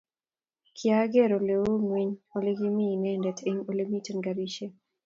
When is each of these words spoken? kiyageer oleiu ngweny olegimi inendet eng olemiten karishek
kiyageer 0.75 1.31
oleiu 1.37 1.65
ngweny 1.81 2.11
olegimi 2.37 2.83
inendet 2.95 3.39
eng 3.49 3.59
olemiten 3.69 4.17
karishek 4.25 4.73